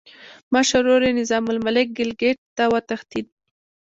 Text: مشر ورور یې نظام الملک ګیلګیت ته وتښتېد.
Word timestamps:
مشر 0.53 0.81
ورور 0.83 1.01
یې 1.07 1.11
نظام 1.21 1.43
الملک 1.53 1.87
ګیلګیت 1.97 2.39
ته 2.57 2.63
وتښتېد. 2.71 3.27